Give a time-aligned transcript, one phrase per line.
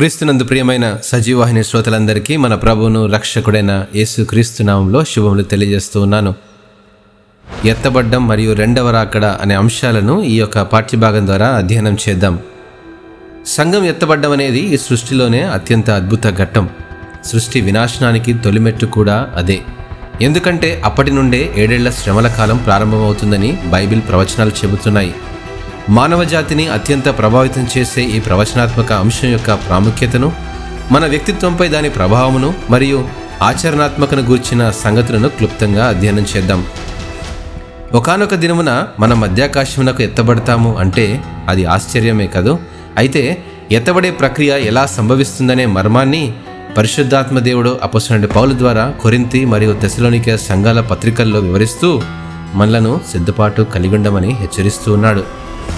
[0.00, 6.34] క్రీస్తునందు ప్రియమైన సజీవాహిని శ్రోతలందరికీ మన ప్రభువును రక్షకుడైన యేసు క్రీస్తు నామంలో శుభములు తెలియజేస్తూ ఉన్నాను.
[7.64, 12.38] ఎత్తబడ్డం మరియు రెండవ రాకడ అనే అంశాలను ఈ యొక్క పాఠ్యభాగం ద్వారా అధ్యయనం చేద్దాం.
[13.46, 16.68] సంఘం ఎత్తబడ్డం అనేది ఈ సృష్టిలోనే అత్యంత అద్భుత ఘట్టం.
[17.24, 19.60] సృష్టి వినాశనానికి తొలిమెట్టు కూడా అదే.
[20.20, 25.14] ఎందుకంటే అప్పటి నుండే ఏడేళ్ళ శ్రమల కాలం ప్రారంభమవుతుందని బైబిల్ ప్రవచనాలు చెబుతున్నాయి.
[25.88, 30.32] మానవ జాతిని అత్యంత ప్రభావితం చేసే ఈ ప్రవచనాత్మక అంశం యొక్క ప్రాముఖ్యతను
[30.92, 33.04] మన వ్యక్తిత్వంపై దాని ప్రభావమును మరియు
[33.42, 36.66] ఆచరణాత్మకను గూర్చిన సంగతులను క్లుప్తంగా అధ్యయనం చేద్దాం.
[37.94, 42.58] ఒకానొక దినమున మన మధ్యాకాశమునకు ఎత్తబడతాము అంటే అది ఆశ్చర్యమే కదూ?
[42.98, 43.38] అయితే
[43.72, 46.34] ఎత్తబడే ప్రక్రియ ఎలా సంభవిస్తుందనే మర్మాన్ని
[46.76, 52.02] పరిశుద్ధాత్మ దేవుడు అపసనుడి పౌలు ద్వారా కొరింతి మరియు దశలోనిక సంఘాల పత్రికల్లో వివరిస్తూ
[52.54, 55.24] మనలను సిద్ధపాటు కలిగి ఉండమని హెచ్చరిస్తూ ఉన్నాడు.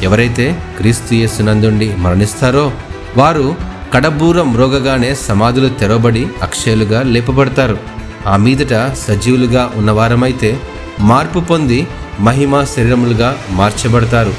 [0.03, 2.73] ఎవరైతే క్రీస్తు యేసునందుండి మరణిస్తారో
[3.17, 3.55] వారు
[3.95, 7.79] కడబూర రోగగానే సమాధులు తెరవబడి అక్షయులుగా లేపబడతారు.
[8.27, 10.59] ఆ మీదట సజీవులుగా ఉన్నవారమైతే
[11.01, 11.87] మార్పు పొంది
[12.21, 14.35] మహిమ శరీరములుగా మార్చబడతారు.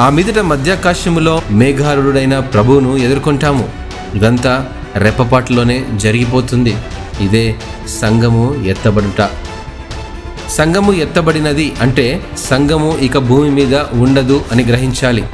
[0.00, 3.68] ఆ మీదట మధ్యాకాశములో మేఘారుడైన ప్రభువును ఎదుర్కొంటాము.
[4.14, 6.74] ఇదంతా రెప్పపాటులోనే జరిగిపోతుంది.
[7.20, 7.56] ఇదే
[8.00, 9.30] సంఘము ఎత్తబడుట.
[10.50, 15.24] సంఘము ఎత్తబడినది అంటే సంఘము ఇక భూమి మీద ఉండదు అని గ్రహించాలి.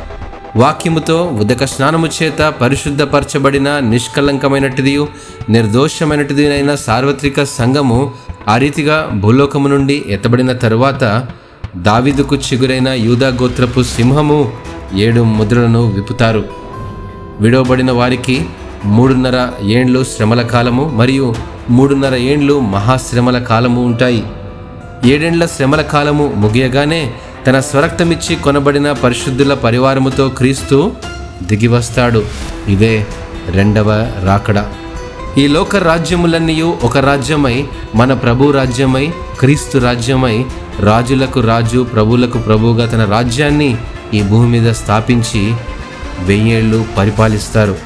[0.57, 5.09] వాక్యముతో ఉదక స్నానము చేత పరిశుద్ధపరచబడిన నిష్కలంకమైనటిదియు
[5.49, 8.13] నిర్దోషమైనటిదినైన సార్వత్రిక సంఘము
[8.49, 11.27] ఆ రీతిగా భూలోకము నుండి ఎత్తబడిన తరువాత
[11.77, 14.53] దావిదుకు చిగురైన యూదా గోత్రపు సింహము
[14.95, 16.45] ఏడు ముద్రలను విప్పుతారు.
[17.41, 18.47] విడవబడిన వారికి
[18.85, 21.35] మూడున్నర ఏండ్లు శ్రమల కాలము మరియు
[21.71, 24.25] మూడున్నర ఏండ్లు మహాశ్రమల కాలము ఉంటాయి.
[25.07, 27.13] ఏడేండ్ల శ్రమల కాలము ముగియగానే
[27.47, 30.93] తన స్వరక్తమిచ్చి కొనబడిన పరిశుద్ధుల పరివారముతో క్రీస్తు
[31.43, 32.23] దిగివస్తాడు.
[32.69, 33.07] ఇదే
[33.51, 33.91] రెండవ
[34.25, 34.59] రాకడ.
[35.39, 40.45] ఈ లోక రాజ్యములన్నీ ఒక రాజ్యమై మన ప్రభు రాజ్యమై క్రీస్తు రాజ్యమై
[40.81, 43.77] రాజులకు రాజు ప్రభులకు ప్రభువుగా తన రాజ్యాన్ని
[44.15, 45.43] ఈ భూమి మీద స్థాపించి
[46.21, 47.77] వెయ్యేళ్ళు పరిపాలిస్తారు.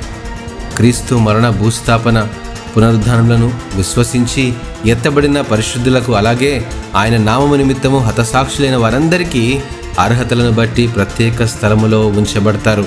[0.76, 2.28] క్రీస్తు మరణ భూస్థాపన
[2.76, 4.54] పునరుద్ధానములను విశ్వసించి
[4.86, 6.66] ఎత్తబడిన పరిశుద్ధులకు అలాగే
[6.97, 9.60] ఆయన నామము నిమిత్తము హతసాక్షులైన వారందరికీ
[9.98, 12.84] అర్హతలను బట్టి ప్రత్యేక స్థలములో ఉంచబడతారు.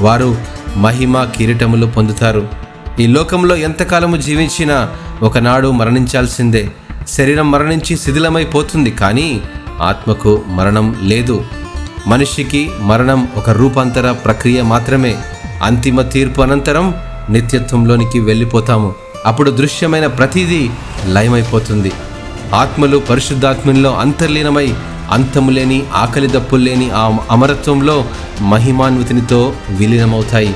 [0.00, 0.36] వారు
[0.76, 2.48] మహిమ కిరీటములు పొందుతారు.
[3.00, 4.90] ఈ లోకంలో ఎంతకాలము జీవించినా
[5.22, 6.72] ఒకనాడు మరణించాల్సిందే.
[7.08, 9.42] శరీరం మరణించి శిథిలమైపోతుంది కానీ
[9.82, 11.44] ఆత్మకు మరణం లేదు.
[12.06, 15.16] మనిషికి మరణం ఒక రూపాంతర ప్రక్రియ మాత్రమే.
[15.62, 16.94] అంతిమ తీర్పు అనంతరం
[17.30, 18.94] నిత్యత్వంలోనికి వెళ్ళిపోతాము.
[19.28, 20.70] అప్పుడు దృశ్యమైన ప్రతిదీ
[21.06, 21.92] లయమైపోతుంది.
[22.54, 24.74] ఆత్మలు పరిశుద్ధాత్మల్లో అంతర్లీనమై
[25.10, 28.04] అంతము లేని ఆకలి దప్పులు లేని ఆ అమరత్వంలో
[28.40, 30.54] మహిమాన్వితినితో విలీనమవుతాయి.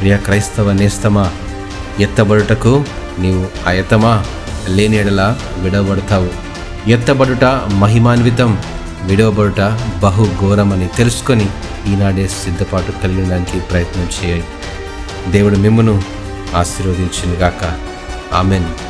[0.00, 1.30] ప్రియ క్రైస్తవ నేస్తమా
[2.00, 2.84] ఎత్తబడుటకు
[3.18, 4.24] నీవు అయతమా
[4.68, 4.98] లేని
[5.58, 6.30] విడవబడతావు.
[6.90, 7.44] ఎత్తబడుట
[7.74, 8.58] మహిమాన్వితం
[9.04, 9.60] విడవబడుట
[10.02, 11.46] బహు ఘోరమని తెలుసుకొని
[11.88, 16.02] ఈనాడే సిద్ధపాటు కలిగడానికి ప్రయత్నం చేయండి దేవుడు మిమ్మను
[16.56, 17.89] ఆశీర్వదించునుగాక.
[18.30, 18.89] 아멘.